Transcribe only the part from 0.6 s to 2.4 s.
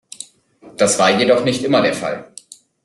Das war jedoch nicht immer der Fall.